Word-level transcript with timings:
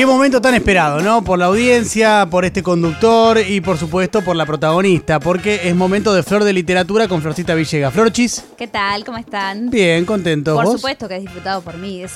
Qué 0.00 0.06
momento 0.06 0.40
tan 0.40 0.54
esperado, 0.54 1.02
¿no? 1.02 1.22
Por 1.22 1.38
la 1.38 1.44
audiencia, 1.44 2.26
por 2.30 2.46
este 2.46 2.62
conductor 2.62 3.38
y 3.46 3.60
por 3.60 3.76
supuesto 3.76 4.24
por 4.24 4.34
la 4.34 4.46
protagonista, 4.46 5.20
porque 5.20 5.68
es 5.68 5.76
momento 5.76 6.14
de 6.14 6.22
Flor 6.22 6.42
de 6.42 6.54
Literatura 6.54 7.06
con 7.06 7.20
Florcita 7.20 7.54
Villegas. 7.54 7.92
Florchis. 7.92 8.42
¿Qué 8.56 8.66
tal? 8.66 9.04
¿Cómo 9.04 9.18
están? 9.18 9.68
Bien, 9.68 10.06
contento. 10.06 10.54
Por 10.54 10.64
¿Vos? 10.64 10.76
supuesto 10.76 11.06
que 11.06 11.16
es 11.16 11.20
disfrutado 11.20 11.60
por 11.60 11.76
mí. 11.76 12.02
Es 12.02 12.12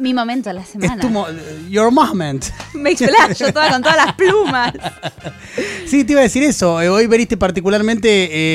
mi 0.00 0.14
momento 0.14 0.48
de 0.50 0.54
la 0.54 0.64
semana. 0.64 0.94
Es 0.94 1.00
tu 1.00 1.08
mo- 1.10 1.26
your 1.68 1.90
moment. 1.92 2.44
Me 2.74 2.90
explayo 2.90 3.52
toda 3.52 3.70
con 3.70 3.82
todas 3.82 3.96
las 3.96 4.14
plumas. 4.14 4.72
Sí, 5.86 6.04
te 6.04 6.12
iba 6.12 6.20
a 6.20 6.24
decir 6.24 6.44
eso. 6.44 6.80
Eh, 6.80 6.88
Hoy 6.88 7.08
veniste 7.08 7.36
particularmente 7.36 8.08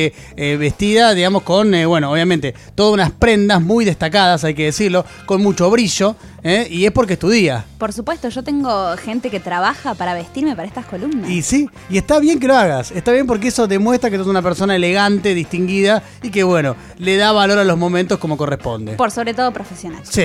eh, 0.06 0.14
eh, 0.38 0.56
vestida, 0.58 1.14
digamos, 1.14 1.44
con, 1.44 1.74
eh, 1.76 1.86
bueno, 1.86 2.10
obviamente, 2.10 2.56
todas 2.76 2.94
unas 2.94 3.12
prendas 3.12 3.62
muy 3.62 3.84
destacadas, 3.84 4.46
hay 4.46 4.54
que 4.54 4.64
decirlo, 4.66 5.06
con 5.26 5.44
mucho 5.44 5.70
brillo, 5.70 6.16
¿eh? 6.44 6.66
y 6.70 6.86
es 6.86 6.92
porque 6.94 7.14
es 7.14 7.20
tu 7.20 7.30
día. 7.30 7.66
Por 7.78 7.92
supuesto, 7.92 8.30
yo 8.30 8.42
tengo 8.42 8.96
gente 8.96 9.30
que 9.30 9.42
trabaja 9.42 9.96
para 9.96 10.14
vestirme 10.14 10.56
para 10.56 10.66
estas 10.66 10.86
columnas. 10.86 11.30
Y 11.30 11.42
sí, 11.42 11.70
y 11.90 11.98
está 11.98 12.20
bien 12.20 12.40
que 12.40 12.48
lo 12.48 12.56
hagas. 12.56 12.92
Está 12.92 13.12
bien 13.12 13.28
porque 13.28 13.50
eso 13.50 13.68
demuestra 13.68 14.10
que 14.10 14.18
sos 14.18 14.28
una 14.28 14.42
persona 14.42 14.74
elegante, 14.78 15.34
distinguida 15.36 16.04
y 16.24 16.30
que, 16.30 16.44
bueno, 16.44 16.78
le 17.00 17.18
da 17.18 17.34
valor 17.34 17.60
a 17.60 17.66
los 17.66 17.78
momentos 17.78 18.18
como 18.18 18.38
corresponde. 18.38 18.94
Por 18.94 19.12
sobre 19.12 19.34
todo 19.34 19.52
profesional. 19.52 20.00
Sí. 20.06 20.22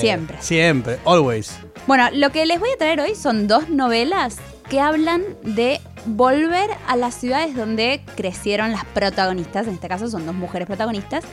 Siempre. 0.00 0.29
Siempre. 0.40 0.98
Always. 1.04 1.58
Bueno, 1.86 2.08
lo 2.12 2.30
que 2.30 2.46
les 2.46 2.60
voy 2.60 2.68
a 2.74 2.76
traer 2.78 3.00
hoy 3.00 3.14
son 3.14 3.48
dos 3.48 3.68
novelas 3.68 4.36
que 4.68 4.80
hablan 4.80 5.22
de 5.42 5.80
volver 6.06 6.70
a 6.86 6.96
las 6.96 7.14
ciudades 7.14 7.56
donde 7.56 8.02
crecieron 8.16 8.70
las 8.70 8.84
protagonistas. 8.84 9.66
En 9.66 9.74
este 9.74 9.88
caso 9.88 10.08
son 10.08 10.26
dos 10.26 10.34
mujeres 10.34 10.66
protagonistas. 10.66 11.24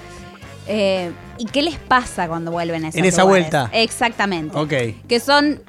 Eh, 0.67 1.11
¿Y 1.37 1.45
qué 1.45 1.61
les 1.61 1.77
pasa 1.77 2.27
cuando 2.27 2.51
vuelven 2.51 2.83
a 2.85 2.89
esos 2.89 2.99
En 2.99 3.05
esa 3.05 3.21
lugares? 3.21 3.43
vuelta. 3.51 3.69
Exactamente. 3.73 4.57
Ok. 4.57 4.73
Que 5.07 5.19
son 5.19 5.61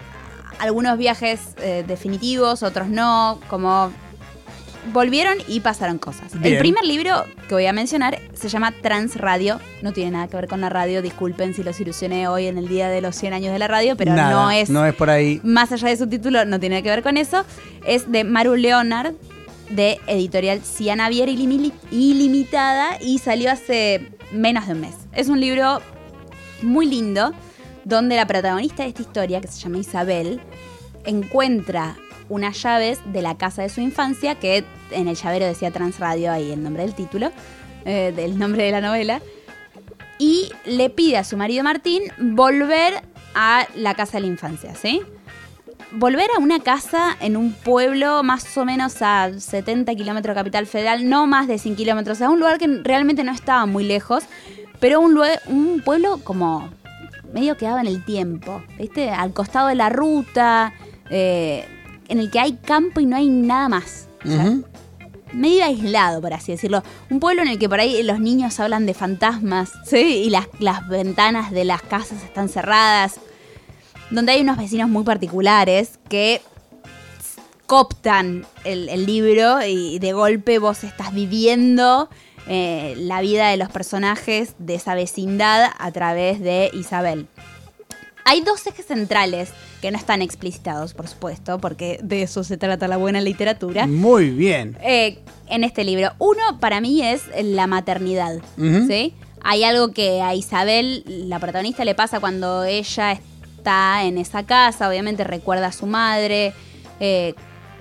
algunos 0.59 0.99
viajes 0.99 1.41
eh, 1.59 1.85
definitivos, 1.87 2.63
otros 2.63 2.89
no, 2.89 3.39
como 3.49 3.93
volvieron 4.93 5.39
y 5.47 5.61
pasaron 5.61 5.99
cosas. 5.99 6.33
Bien. 6.39 6.55
El 6.55 6.59
primer 6.61 6.85
libro 6.85 7.25
que 7.49 7.55
voy 7.55 7.67
a 7.67 7.73
mencionar 7.73 8.21
se 8.35 8.49
llama 8.49 8.73
Transradio. 8.73 9.61
No 9.83 9.93
tiene 9.93 10.11
nada 10.13 10.29
que 10.29 10.37
ver 10.37 10.49
con 10.49 10.61
la 10.61 10.69
radio, 10.69 11.03
disculpen 11.03 11.55
si 11.55 11.63
los 11.63 11.79
ilusioné 11.81 12.29
hoy 12.29 12.47
en 12.47 12.59
el 12.59 12.69
día 12.69 12.89
de 12.89 13.01
los 13.01 13.15
100 13.17 13.33
años 13.33 13.53
de 13.53 13.59
la 13.59 13.69
radio, 13.69 13.97
pero 13.97 14.15
Nada, 14.15 14.31
no 14.31 14.51
es 14.51 14.71
No 14.71 14.85
es 14.87 14.95
por 14.95 15.11
ahí. 15.11 15.41
más 15.45 15.71
allá 15.73 15.89
de 15.89 15.97
su 15.97 16.09
título, 16.09 16.45
no 16.45 16.59
tiene 16.61 16.83
que 16.83 16.89
ver 16.91 17.03
con 17.03 17.17
eso. 17.17 17.45
Es 17.87 18.11
de 18.11 18.25
Maru 18.25 18.57
Leonard, 18.57 19.15
de 19.71 19.99
editorial 20.07 20.61
Ciana 20.63 21.09
Vier 21.09 21.29
Ilimi- 21.29 21.73
Ilimitada, 21.91 22.99
y 23.01 23.19
salió 23.19 23.51
hace 23.53 24.09
menos 24.33 24.67
de 24.67 24.73
un 24.73 24.81
mes. 24.81 24.95
Es 25.13 25.29
un 25.29 25.41
libro 25.41 25.81
muy 26.63 26.87
lindo, 26.87 27.33
donde 27.85 28.17
la 28.17 28.27
protagonista 28.27 28.83
de 28.83 28.89
esta 28.91 29.03
historia, 29.03 29.41
que 29.41 29.49
se 29.49 29.61
llama 29.61 29.79
Isabel, 29.79 30.41
encuentra 31.05 31.97
unas 32.29 32.63
llaves 32.63 33.01
de 33.07 33.23
la 33.23 33.37
casa 33.37 33.63
de 33.63 33.69
su 33.69 33.81
infancia, 33.81 34.35
que 34.37 34.65
en 34.91 35.09
el 35.09 35.17
llavero 35.17 35.47
decía 35.47 35.71
Transradio, 35.71 36.33
ahí 36.33 36.53
el 36.53 36.63
nombre 36.63 36.83
del 36.83 36.95
título, 36.95 37.31
eh, 37.85 38.13
del 38.15 38.39
nombre 38.39 38.65
de 38.65 38.71
la 38.71 38.81
novela, 38.81 39.21
y 40.19 40.51
le 40.65 40.91
pide 40.91 41.17
a 41.17 41.25
su 41.25 41.37
marido 41.37 41.63
Martín 41.65 42.03
volver 42.19 43.03
a 43.35 43.67
la 43.75 43.95
casa 43.95 44.19
de 44.19 44.23
la 44.23 44.27
infancia, 44.27 44.75
¿sí? 44.75 45.01
Volver 45.93 46.29
a 46.37 46.41
una 46.41 46.61
casa 46.61 47.17
en 47.21 47.37
un 47.37 47.53
pueblo 47.53 48.23
más 48.23 48.57
o 48.59 48.65
menos 48.65 49.01
a 49.01 49.31
70 49.39 49.95
kilómetros 49.95 50.35
de 50.35 50.41
Capital 50.41 50.67
Federal, 50.67 51.09
no 51.09 51.27
más 51.27 51.47
de 51.47 51.59
100 51.59 51.77
kilómetros, 51.77 52.17
o 52.17 52.19
sea, 52.19 52.31
un 52.31 52.41
lugar 52.41 52.59
que 52.59 52.67
realmente 52.83 53.25
no 53.25 53.33
estaba 53.33 53.65
muy 53.65 53.85
lejos, 53.85 54.25
pero 54.81 55.01
un, 55.01 55.19
un 55.47 55.81
pueblo 55.85 56.21
como 56.25 56.69
medio 57.33 57.57
quedado 57.57 57.79
en 57.79 57.87
el 57.87 58.05
tiempo, 58.05 58.63
¿viste? 58.79 59.11
Al 59.11 59.33
costado 59.33 59.69
de 59.69 59.75
la 59.75 59.89
ruta, 59.89 60.75
eh, 61.11 61.67
en 62.09 62.19
el 62.21 62.31
que 62.31 62.41
hay 62.41 62.55
campo 62.55 63.01
y 63.01 63.07
no 63.07 63.17
hay 63.17 63.29
nada 63.29 63.69
más. 63.69 64.09
O 64.25 64.29
sea, 64.29 64.45
Ujú. 64.45 64.65
medio 65.33 65.65
aislado, 65.65 66.21
por 66.21 66.33
así 66.33 66.53
decirlo. 66.53 66.83
Un 67.11 67.21
pueblo 67.21 67.43
en 67.43 67.49
el 67.49 67.59
que 67.59 67.69
por 67.69 67.81
ahí 67.81 68.03
los 68.03 68.19
niños 68.21 68.59
hablan 68.61 68.87
de 68.87 68.95
fantasmas, 68.95 69.71
¿sí? 69.85 69.99
Y 70.25 70.31
las, 70.31 70.47
las 70.59 70.89
ventanas 70.89 71.51
de 71.51 71.65
las 71.65 71.83
casas 71.83 72.23
están 72.25 72.49
cerradas. 72.49 73.21
Donde 74.11 74.33
hay 74.33 74.41
unos 74.41 74.57
vecinos 74.57 74.89
muy 74.89 75.05
particulares 75.05 75.99
que 76.09 76.41
cooptan 77.67 78.47
el, 78.65 78.89
el 78.89 79.05
libro 79.05 79.63
y 79.67 79.99
de 79.99 80.13
golpe 80.13 80.59
vos 80.59 80.85
estás 80.85 81.13
viviendo 81.13 82.09
eh, 82.47 82.95
la 82.97 83.21
vida 83.21 83.49
de 83.51 83.59
los 83.59 83.69
personajes 83.69 84.55
de 84.59 84.77
esa 84.77 84.95
vecindad 84.95 85.71
a 85.79 85.93
través 85.93 86.41
de 86.41 86.71
Isabel. 86.73 87.27
Hay 88.29 88.43
dos 88.43 88.67
ejes 88.67 88.85
centrales 88.85 89.49
que 89.81 89.91
no 89.91 89.97
están 89.97 90.21
explicitados, 90.21 90.93
por 90.93 91.09
supuesto, 91.09 91.59
porque 91.61 91.99
de 92.03 92.21
eso 92.21 92.45
se 92.45 92.59
trata 92.59 92.87
la 92.87 92.99
buena 92.99 93.23
literatura 93.23 93.87
Muy 93.87 94.29
bien. 94.29 94.77
eh, 94.83 95.21
en 95.49 95.65
este 95.65 95.83
libro. 95.83 96.13
Uno 96.19 96.61
para 96.61 96.83
mí 96.83 97.03
es 97.03 97.23
la 97.43 97.67
maternidad. 97.67 98.35
¿sí? 98.59 99.15
Hay 99.43 99.65
algo 99.65 99.93
que 99.93 100.21
a 100.21 100.35
Isabel, 100.35 101.05
la 101.07 101.39
protagonista, 101.39 101.87
le 101.87 101.95
pasa 101.95 102.21
cuando 102.21 102.65
ella 102.65 103.13
está 103.13 104.05
en 104.05 104.19
esa 104.19 104.45
casa, 104.45 104.91
obviamente 104.91 105.25
recuerda 105.25 105.69
a 105.69 105.73
su 105.73 105.87
madre, 105.87 106.53
eh, 107.01 107.33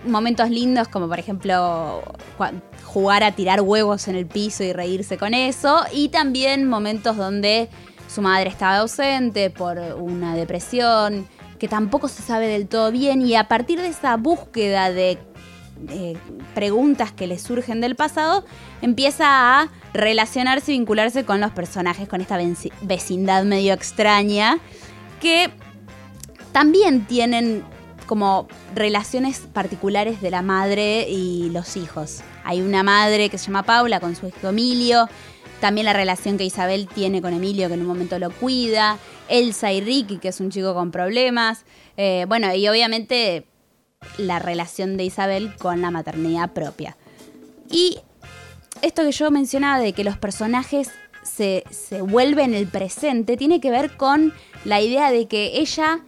momentos 0.06 0.50
lindos 0.50 0.88
como 0.88 1.10
por 1.10 1.20
ejemplo 1.20 2.04
jugar 2.86 3.24
a 3.26 3.34
tirar 3.34 3.60
huevos 3.60 4.08
en 4.08 4.16
el 4.16 4.26
piso 4.26 4.64
y 4.64 4.72
reírse 4.72 5.18
con 5.18 5.34
eso, 5.34 5.84
y 5.94 6.08
también 6.08 6.70
momentos 6.70 7.18
donde 7.18 7.68
su 8.08 8.22
madre 8.22 8.50
estaba 8.50 8.78
ausente 8.78 9.50
por 9.50 9.78
una 9.78 10.36
depresión, 10.36 11.28
que 11.60 11.68
tampoco 11.68 12.08
se 12.08 12.22
sabe 12.22 12.48
del 12.48 12.68
todo 12.68 12.92
bien, 12.92 13.22
y 13.22 13.36
a 13.36 13.48
partir 13.48 13.82
de 13.82 13.88
esa 13.88 14.18
búsqueda 14.18 14.92
de 14.92 15.20
preguntas 16.56 17.12
que 17.12 17.28
le 17.28 17.38
surgen 17.38 17.82
del 17.82 17.96
pasado, 17.96 18.44
empieza 18.82 19.62
a 19.62 19.70
relacionarse 19.94 20.74
y 20.74 20.80
vincularse 20.80 21.24
con 21.24 21.40
los 21.40 21.52
personajes, 21.52 22.08
con 22.08 22.22
esta 22.22 22.40
vecindad 22.82 23.44
medio 23.44 23.74
extraña, 23.74 24.58
que 25.22 25.52
también 26.52 27.06
tienen 27.06 27.64
como 28.08 28.48
relaciones 28.74 29.42
particulares 29.54 30.22
de 30.22 30.32
la 30.32 30.42
madre 30.42 31.08
y 31.10 31.50
los 31.52 31.76
hijos. 31.78 32.22
Hay 32.44 32.62
una 32.62 32.82
madre 32.82 33.30
que 33.30 33.38
se 33.38 33.48
llama 33.48 33.64
Paula 33.64 34.00
con 34.00 34.16
su 34.16 34.28
hijo 34.28 34.48
Emilio, 34.48 35.10
también 35.60 35.86
la 35.86 35.94
relación 35.94 36.38
que 36.38 36.44
Isabel 36.44 36.88
tiene 36.88 37.22
con 37.22 37.34
Emilio, 37.34 37.68
que 37.68 37.74
en 37.74 37.82
un 37.82 37.88
momento 37.88 38.20
lo 38.20 38.32
cuida, 38.32 38.98
Elsa 39.30 39.72
y 39.72 39.82
Ricky, 39.82 40.18
que 40.18 40.30
es 40.30 40.40
un 40.40 40.52
chico 40.52 40.74
con 40.74 40.92
problemas, 40.92 41.66
eh, 41.98 42.26
bueno, 42.28 42.54
y 42.54 42.68
obviamente 42.68 43.46
la 44.18 44.40
relación 44.40 44.98
de 44.98 45.06
Isabel 45.06 45.56
con 45.58 45.82
la 45.82 45.92
maternidad 45.92 46.52
propia. 46.54 46.96
Y 47.72 48.00
esto 48.82 49.04
que 49.04 49.12
yo 49.12 49.32
mencionaba 49.32 49.80
de 49.80 49.94
que 49.94 50.04
los 50.04 50.18
personajes 50.18 50.92
se, 51.24 51.64
se 51.72 52.02
vuelven 52.02 52.54
el 52.54 52.68
presente, 52.68 53.36
tiene 53.36 53.60
que 53.60 53.72
ver 53.72 53.98
con 53.98 54.34
la 54.64 54.82
idea 54.82 55.12
de 55.12 55.28
que 55.28 55.60
ella 55.60 56.02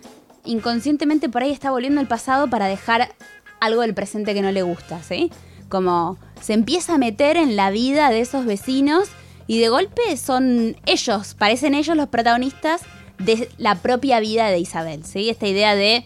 inconscientemente 0.45 1.29
por 1.29 1.43
ahí 1.43 1.51
está 1.51 1.71
volviendo 1.71 1.99
al 1.99 2.07
pasado 2.07 2.49
para 2.49 2.67
dejar 2.67 3.13
algo 3.59 3.81
del 3.81 3.93
presente 3.93 4.33
que 4.33 4.41
no 4.41 4.51
le 4.51 4.61
gusta, 4.61 5.01
¿sí? 5.03 5.31
Como 5.67 6.17
se 6.41 6.53
empieza 6.53 6.95
a 6.95 6.97
meter 6.97 7.35
en 7.37 7.55
la 7.55 7.71
vida 7.71 8.09
de 8.09 8.21
esos 8.21 8.45
vecinos 8.45 9.09
y 9.49 9.59
de 9.59 9.67
golpe 9.69 10.15
son 10.15 10.77
ellos, 10.85 11.33
parecen 11.33 11.73
ellos 11.73 11.97
los 11.97 12.07
protagonistas 12.09 12.81
de 13.17 13.49
la 13.57 13.73
propia 13.75 14.19
vida 14.19 14.47
de 14.49 14.59
Isabel, 14.59 15.03
¿sí? 15.03 15.27
Esta 15.29 15.47
idea 15.47 15.73
de 15.75 16.05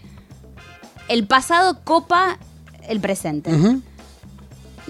el 1.10 1.28
pasado 1.28 1.82
copa 1.84 2.40
el 2.88 3.02
presente. 3.02 3.52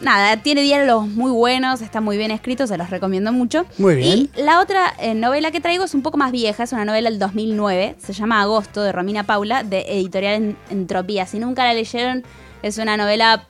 Nada, 0.01 0.37
tiene 0.37 0.61
diálogos 0.61 1.07
muy 1.07 1.31
buenos, 1.31 1.81
está 1.81 2.01
muy 2.01 2.17
bien 2.17 2.29
escrito, 2.31 2.67
se 2.67 2.77
los 2.77 2.89
recomiendo 2.89 3.31
mucho. 3.31 3.65
Muy 3.77 3.95
bien. 3.95 4.29
Y 4.35 4.41
la 4.41 4.59
otra 4.59 4.93
eh, 4.99 5.13
novela 5.15 5.49
que 5.51 5.61
traigo 5.61 5.83
es 5.85 5.93
un 5.93 6.01
poco 6.01 6.17
más 6.17 6.31
vieja, 6.31 6.63
es 6.63 6.73
una 6.73 6.83
novela 6.85 7.09
del 7.09 7.19
2009, 7.19 7.95
se 7.99 8.13
llama 8.13 8.41
Agosto, 8.41 8.83
de 8.83 8.91
Romina 8.91 9.23
Paula, 9.23 9.63
de 9.63 9.81
Editorial 9.87 10.33
En- 10.35 10.57
Entropía. 10.69 11.25
Si 11.25 11.39
nunca 11.39 11.63
la 11.63 11.73
leyeron, 11.73 12.23
es 12.63 12.77
una 12.79 12.97
novela 12.97 13.47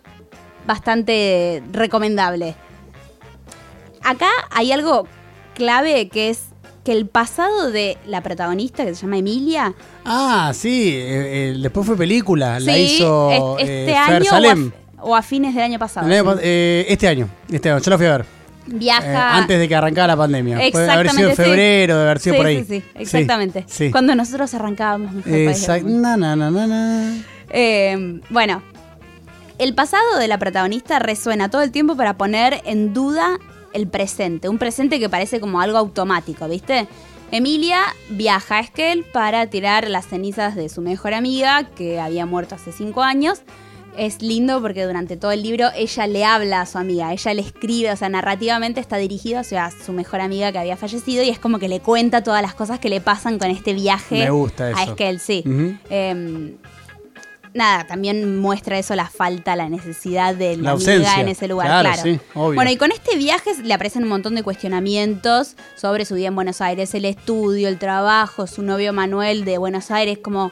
bastante 0.67 1.63
recomendable. 1.71 2.55
Acá 4.03 4.29
hay 4.51 4.71
algo 4.71 5.07
clave 5.55 6.09
que 6.09 6.29
es 6.29 6.41
que 6.83 6.91
el 6.91 7.07
pasado 7.07 7.71
de 7.71 7.97
la 8.05 8.21
protagonista, 8.21 8.83
que 8.83 8.93
se 8.93 9.03
llama 9.03 9.17
Emilia, 9.17 9.73
Ah, 10.03 10.51
sí. 10.53 10.89
eh, 10.93 11.51
eh, 11.51 11.57
después 11.61 11.85
fue 11.87 11.95
película. 11.95 12.59
la 12.59 12.77
hizo 12.77 13.31
eh, 13.31 13.55
este 13.59 13.85
Fer 13.93 13.97
año 13.97 14.21
o 14.23 14.25
Salem. 14.25 14.71
a, 14.97 15.03
o 15.03 15.15
a 15.15 15.21
fines 15.21 15.55
del 15.55 15.63
año 15.63 15.79
pasado. 15.79 16.05
El 16.07 16.13
año 16.13 16.23
sí. 16.23 16.29
pas- 16.29 16.41
este 16.43 17.07
año. 17.07 17.29
Este 17.49 17.69
año. 17.71 17.79
Yo 17.81 17.89
la 17.91 17.97
fui 17.97 18.05
a 18.07 18.17
ver. 18.17 18.25
Viaja. 18.65 19.37
Antes 19.37 19.59
de 19.59 19.67
que 19.69 19.75
arrancara 19.75 20.07
la 20.07 20.17
pandemia. 20.17 20.57
Puede 20.71 20.89
haber 20.89 21.09
sido 21.09 21.23
en 21.27 21.31
Exactamente, 21.31 21.35
sí. 21.43 21.49
febrero, 21.49 21.95
de 21.97 22.01
haber 22.03 22.19
sido 22.19 22.35
por 22.37 22.45
ahí. 22.47 22.65
Sí, 22.65 22.79
sí, 22.81 22.83
exactamente. 22.95 23.65
Sí. 23.67 23.89
Cuando 23.91 24.15
nosotros 24.15 24.53
arrancábamos 24.53 25.25
Exacto. 25.25 25.87
Na, 25.87 26.17
na, 26.17 26.35
na, 26.35 26.49
bueno, 28.29 28.61
el 29.59 29.73
pasado 29.75 30.17
de 30.17 30.27
la 30.27 30.37
protagonista 30.37 30.99
resuena 30.99 31.49
todo 31.49 31.61
el 31.61 31.71
tiempo 31.71 31.95
para 31.95 32.17
poner 32.17 32.61
en 32.65 32.93
duda 32.93 33.37
el 33.73 33.87
presente. 33.87 34.49
Un 34.49 34.57
presente 34.57 34.99
que 34.99 35.09
parece 35.09 35.39
como 35.39 35.59
algo 35.59 35.77
automático, 35.77 36.47
¿viste? 36.47 36.87
Emilia 37.31 37.81
viaja 38.09 38.57
a 38.57 38.59
Esquel 38.59 39.03
para 39.05 39.47
tirar 39.47 39.89
las 39.89 40.05
cenizas 40.05 40.55
de 40.55 40.69
su 40.69 40.81
mejor 40.81 41.15
amiga, 41.15 41.67
que 41.75 41.99
había 41.99 42.25
muerto 42.27 42.55
hace 42.55 42.71
cinco 42.71 43.01
años. 43.01 43.41
Es 43.97 44.21
lindo 44.21 44.61
porque 44.61 44.85
durante 44.85 45.17
todo 45.17 45.31
el 45.31 45.43
libro 45.43 45.69
ella 45.75 46.07
le 46.07 46.25
habla 46.25 46.61
a 46.61 46.65
su 46.65 46.77
amiga, 46.79 47.13
ella 47.13 47.33
le 47.33 47.41
escribe, 47.41 47.91
o 47.91 47.95
sea, 47.95 48.09
narrativamente 48.09 48.79
está 48.79 48.97
dirigido 48.97 49.39
hacia 49.39 49.69
su 49.71 49.93
mejor 49.93 50.19
amiga 50.21 50.51
que 50.51 50.57
había 50.57 50.77
fallecido 50.77 51.23
y 51.23 51.29
es 51.29 51.37
como 51.37 51.59
que 51.59 51.67
le 51.67 51.79
cuenta 51.79 52.23
todas 52.23 52.41
las 52.41 52.55
cosas 52.55 52.79
que 52.79 52.89
le 52.89 53.01
pasan 53.01 53.37
con 53.37 53.51
este 53.51 53.73
viaje 53.73 54.19
Me 54.19 54.31
gusta 54.31 54.65
a 54.65 54.71
eso. 54.71 54.91
Esquel, 54.91 55.19
sí. 55.19 55.43
Nada, 57.53 57.85
también 57.87 58.39
muestra 58.39 58.77
eso 58.79 58.95
la 58.95 59.07
falta, 59.07 59.55
la 59.55 59.69
necesidad 59.69 60.35
de 60.35 60.57
la, 60.57 60.63
La 60.63 60.71
ausencia. 60.71 61.19
en 61.19 61.27
ese 61.29 61.47
lugar, 61.47 61.67
Claro, 61.67 61.89
claro. 61.89 62.03
sí, 62.03 62.19
obvio. 62.33 62.55
Bueno, 62.55 62.71
y 62.71 62.77
con 62.77 62.91
este 62.91 63.15
viaje 63.17 63.51
le 63.63 63.73
aparecen 63.73 64.03
un 64.03 64.09
montón 64.09 64.35
de 64.35 64.43
cuestionamientos 64.43 65.55
sobre 65.75 66.05
su 66.05 66.15
vida 66.15 66.27
en 66.27 66.35
Buenos 66.35 66.61
Aires, 66.61 66.93
el 66.95 67.05
estudio, 67.05 67.67
el 67.67 67.77
trabajo, 67.79 68.47
su 68.47 68.61
novio 68.63 68.93
Manuel 68.93 69.45
de 69.45 69.57
Buenos 69.57 69.91
Aires, 69.91 70.17
como 70.17 70.51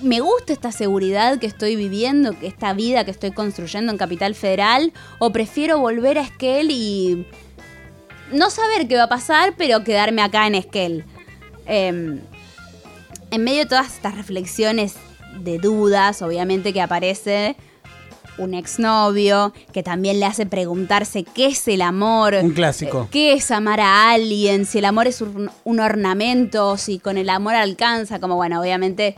me 0.00 0.20
gusta 0.20 0.52
esta 0.52 0.72
seguridad 0.72 1.38
que 1.38 1.46
estoy 1.46 1.76
viviendo, 1.76 2.34
esta 2.42 2.72
vida 2.72 3.04
que 3.04 3.10
estoy 3.10 3.30
construyendo 3.30 3.92
en 3.92 3.98
Capital 3.98 4.34
Federal, 4.34 4.92
o 5.18 5.30
prefiero 5.32 5.78
volver 5.78 6.18
a 6.18 6.22
Esquel 6.22 6.70
y 6.70 7.26
no 8.32 8.50
saber 8.50 8.88
qué 8.88 8.96
va 8.96 9.04
a 9.04 9.08
pasar, 9.08 9.54
pero 9.56 9.84
quedarme 9.84 10.20
acá 10.22 10.46
en 10.46 10.56
Esquel. 10.56 11.04
Em, 11.66 12.20
en 13.30 13.44
medio 13.44 13.60
de 13.60 13.66
todas 13.66 13.94
estas 13.94 14.14
reflexiones 14.16 14.94
de 15.40 15.58
dudas, 15.58 16.22
obviamente 16.22 16.72
que 16.72 16.80
aparece 16.82 17.56
un 18.36 18.52
exnovio 18.54 19.52
que 19.72 19.82
también 19.84 20.18
le 20.18 20.26
hace 20.26 20.44
preguntarse 20.44 21.22
qué 21.22 21.46
es 21.46 21.68
el 21.68 21.82
amor. 21.82 22.34
Un 22.42 22.50
clásico. 22.50 23.04
eh, 23.04 23.08
¿Qué 23.12 23.32
es 23.34 23.50
amar 23.52 23.80
a 23.80 24.10
alguien? 24.10 24.66
Si 24.66 24.78
el 24.78 24.84
amor 24.86 25.06
es 25.06 25.20
un, 25.20 25.50
un 25.62 25.80
ornamento, 25.80 26.76
si 26.76 26.98
con 26.98 27.16
el 27.16 27.30
amor 27.30 27.54
alcanza, 27.54 28.18
como 28.18 28.34
bueno, 28.34 28.60
obviamente 28.60 29.14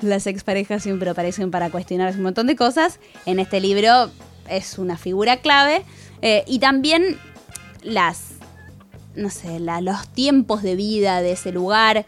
las 0.00 0.26
exparejas 0.26 0.82
siempre 0.82 1.10
aparecen 1.10 1.50
para 1.50 1.70
cuestionarse 1.70 2.16
un 2.18 2.24
montón 2.24 2.46
de 2.46 2.56
cosas. 2.56 3.00
En 3.26 3.38
este 3.38 3.60
libro 3.60 4.10
es 4.48 4.78
una 4.78 4.96
figura 4.96 5.38
clave. 5.38 5.84
Eh, 6.22 6.42
y 6.46 6.58
también 6.58 7.18
las, 7.82 8.28
no 9.14 9.28
sé, 9.28 9.60
la- 9.60 9.82
los 9.82 10.08
tiempos 10.08 10.62
de 10.62 10.74
vida 10.74 11.20
de 11.20 11.32
ese 11.32 11.52
lugar 11.52 12.06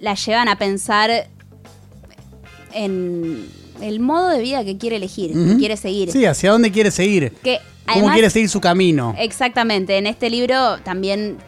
la 0.00 0.14
llevan 0.14 0.48
a 0.48 0.58
pensar 0.58 1.28
en 2.76 3.48
el 3.80 4.00
modo 4.00 4.28
de 4.28 4.40
vida 4.40 4.64
que 4.64 4.76
quiere 4.76 4.96
elegir, 4.96 5.32
que 5.32 5.56
quiere 5.56 5.76
seguir. 5.76 6.12
Sí, 6.12 6.24
hacia 6.24 6.52
dónde 6.52 6.70
quiere 6.70 6.90
seguir. 6.90 7.32
Que 7.42 7.58
¿Cómo 7.92 8.10
quiere 8.12 8.30
seguir 8.30 8.48
su 8.48 8.60
camino? 8.60 9.14
Exactamente, 9.18 9.96
en 9.96 10.06
este 10.06 10.30
libro 10.30 10.78
también 10.78 11.38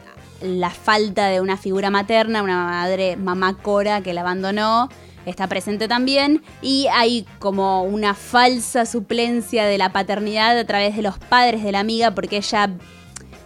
la 0.41 0.71
falta 0.71 1.27
de 1.29 1.41
una 1.41 1.57
figura 1.57 1.91
materna, 1.91 2.43
una 2.43 2.65
madre, 2.65 3.17
mamá 3.17 3.57
Cora, 3.61 4.03
que 4.03 4.15
la 4.15 4.21
abandonó, 4.21 4.89
está 5.27 5.49
presente 5.49 5.89
también. 5.89 6.43
Y 6.63 6.87
hay 6.93 7.27
como 7.39 7.83
una 7.83 8.15
falsa 8.15 8.87
suplencia 8.87 9.65
de 9.65 9.79
la 9.79 9.93
paternidad 9.93 10.57
a 10.59 10.65
través 10.65 10.97
de 10.97 11.03
los 11.03 11.19
padres 11.19 11.65
de 11.65 11.73
la 11.73 11.81
amiga, 11.81 12.15
porque 12.15 12.37
ella 12.37 12.71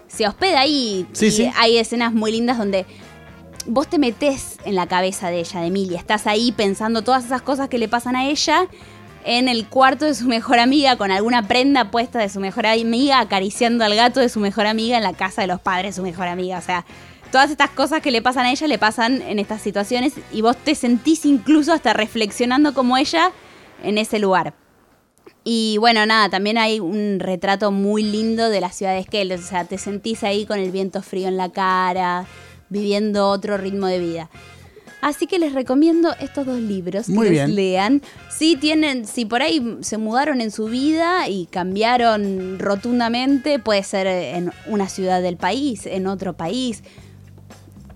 se 0.07 0.27
hospeda 0.27 0.61
ahí. 0.61 1.07
Sí, 1.13 1.27
y 1.27 1.31
sí. 1.31 1.51
hay 1.57 1.79
escenas 1.79 2.13
muy 2.13 2.31
lindas 2.31 2.59
donde 2.59 2.85
vos 3.67 3.89
te 3.89 3.99
metés 3.99 4.59
en 4.65 4.75
la 4.75 4.87
cabeza 4.87 5.31
de 5.31 5.41
ella, 5.41 5.61
de 5.61 5.67
Emilia. 5.67 5.99
Estás 5.99 6.27
ahí 6.27 6.53
pensando 6.53 7.03
todas 7.03 7.25
esas 7.25 7.43
cosas 7.43 7.69
que 7.69 7.79
le 7.79 7.89
pasan 7.89 8.17
a 8.17 8.27
ella 8.27 8.67
en 9.25 9.49
el 9.49 9.69
cuarto 9.69 10.05
de 10.05 10.15
su 10.15 10.27
mejor 10.27 10.59
amiga, 10.59 10.97
con 10.97 11.11
alguna 11.11 11.47
prenda 11.47 11.91
puesta 11.91 12.19
de 12.19 12.29
su 12.29 12.41
mejor 12.41 12.67
amiga, 12.67 13.21
acariciando 13.21 13.85
al 13.85 13.95
gato 13.95 14.21
de 14.21 14.29
su 14.29 14.41
mejor 14.41 14.67
amiga 14.67 14.97
en 14.97 15.05
la 15.05 15.13
casa 15.13 15.43
de 15.43 15.49
los 15.49 15.61
padres 15.61 15.95
de 15.95 16.01
su 16.01 16.03
mejor 16.03 16.27
amiga. 16.27 16.59
O 16.59 16.63
sea, 16.63 16.85
todas 17.31 17.51
estas 17.51 17.71
cosas 17.71 18.03
que 18.03 18.11
le 18.11 18.21
pasan 18.21 18.47
a 18.47 18.51
ella 18.51 18.67
le 18.67 18.79
pasan 18.79 19.23
en 19.23 19.39
estas 19.39 19.63
situaciones 19.63 20.15
y 20.33 20.43
vos 20.43 20.57
te 20.57 20.75
sentís 20.75 21.25
incluso 21.25 21.73
hasta 21.73 21.93
reflexionando 21.93 22.75
como 22.75 22.97
ella 22.97 23.31
en 23.85 23.99
ese 23.99 24.19
lugar. 24.19 24.55
Y 25.45 25.77
bueno, 25.79 26.07
nada, 26.07 26.29
también 26.29 26.57
hay 26.59 26.79
un 26.79 27.19
retrato 27.19 27.73
muy 27.73 28.05
lindo 28.05 28.49
de 28.49 28.61
la 28.61 28.71
ciudad 28.71 28.93
de 28.93 29.01
Esquel. 29.01 29.33
O 29.33 29.39
sea, 29.39 29.65
te 29.65 29.79
sentís 29.79 30.23
ahí 30.23 30.47
con 30.47 30.59
el 30.59 30.71
viento 30.71 31.03
frío 31.03 31.29
en 31.29 31.37
la 31.37 31.51
cara, 31.51 32.27
viviendo 32.73 33.29
otro 33.29 33.57
ritmo 33.59 33.87
de 33.87 33.99
vida. 34.01 34.31
Así 35.01 35.27
que 35.27 35.39
les 35.41 35.53
recomiendo 35.53 36.15
estos 36.21 36.47
dos 36.47 36.61
libros 36.61 37.09
Muy 37.09 37.27
que 37.27 37.33
les 37.35 37.47
bien. 37.47 37.57
lean. 37.57 38.03
Si 38.31 38.55
tienen, 38.57 39.05
si 39.05 39.25
por 39.25 39.43
ahí 39.43 39.79
se 39.81 39.99
mudaron 39.99 40.41
en 40.41 40.53
su 40.53 40.67
vida 40.67 41.29
y 41.29 41.47
cambiaron 41.47 42.59
rotundamente, 42.61 43.59
puede 43.59 43.83
ser 43.83 44.07
en 44.07 44.53
una 44.67 44.89
ciudad 44.89 45.21
del 45.21 45.37
país, 45.37 45.87
en 45.87 46.07
otro 46.07 46.35
país. 46.35 46.85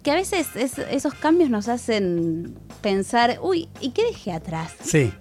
Que 0.03 0.11
a 0.11 0.15
veces 0.17 0.49
es- 0.57 0.79
esos 0.79 1.15
cambios 1.15 1.49
nos 1.49 1.69
hacen 1.69 2.57
pensar, 2.81 3.39
uy, 3.41 3.69
¿y 3.81 3.91
qué 3.91 4.03
dejé 4.05 4.33
atrás? 4.33 4.73
Sí, 4.83 5.13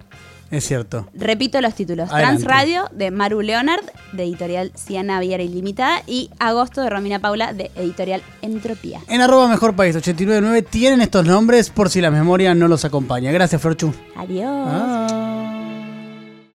es 0.50 0.64
cierto. 0.64 1.08
Repito 1.14 1.60
los 1.60 1.74
títulos. 1.74 2.10
Adelante. 2.10 2.44
Trans 2.44 2.44
Radio 2.44 2.88
de 2.92 3.10
Maru 3.10 3.40
Leonard, 3.40 3.84
de 4.12 4.24
editorial 4.24 4.72
Ciana 4.76 5.20
Viera 5.20 5.42
Ilimitada, 5.42 6.02
y 6.06 6.30
Agosto 6.38 6.82
de 6.82 6.90
Romina 6.90 7.18
Paula, 7.18 7.52
de 7.52 7.70
editorial 7.76 8.22
Entropía. 8.42 9.00
En 9.08 9.20
arroba 9.20 9.48
mejor 9.48 9.74
país 9.74 9.96
899 9.96 10.62
tienen 10.62 11.00
estos 11.00 11.26
nombres 11.26 11.70
por 11.70 11.90
si 11.90 12.00
la 12.00 12.10
memoria 12.10 12.54
no 12.54 12.68
los 12.68 12.84
acompaña. 12.84 13.32
Gracias, 13.32 13.60
Florchu. 13.60 13.92
Adiós. 14.16 14.46
Ah. 14.48 15.05